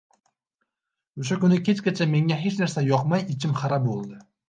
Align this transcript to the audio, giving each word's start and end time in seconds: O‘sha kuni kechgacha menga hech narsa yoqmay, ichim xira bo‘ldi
O‘sha 1.25 1.37
kuni 1.45 1.61
kechgacha 1.69 2.09
menga 2.17 2.41
hech 2.43 2.61
narsa 2.65 2.89
yoqmay, 2.91 3.27
ichim 3.39 3.59
xira 3.65 3.85
bo‘ldi 3.89 4.25